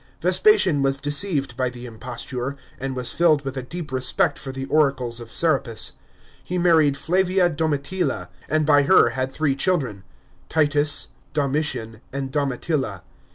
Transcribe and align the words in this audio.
Vespasian 0.19 0.81
was 0.81 0.97
deceived 0.97 1.55
by 1.55 1.69
the 1.69 1.85
imposture, 1.85 2.55
and 2.79 2.95
was 2.95 3.13
filled 3.13 3.45
with 3.45 3.55
a 3.55 3.61
deep 3.61 3.91
respect 3.91 4.39
for 4.39 4.51
the 4.51 4.65
oracles 4.65 5.19
of 5.19 5.29
Serapis. 5.31 5.91
He 6.43 6.57
married 6.57 6.97
Flavia 6.97 7.51
Domitilla, 7.51 8.29
and 8.49 8.65
by 8.65 8.81
her 8.81 9.09
had 9.09 9.31
three 9.31 9.55
children, 9.55 10.01
Titus, 10.49 11.09
Domitian, 11.35 12.01
and 12.11 12.31
Domitilla. 12.31 13.03